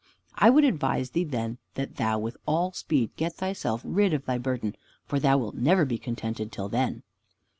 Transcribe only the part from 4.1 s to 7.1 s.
of thy burden, for thou wilt never be contented till then."